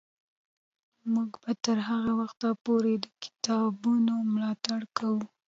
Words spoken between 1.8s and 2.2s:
هغه